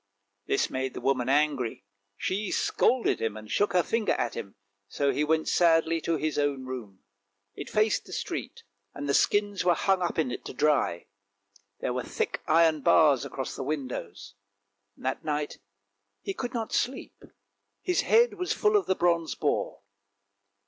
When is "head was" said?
18.01-18.53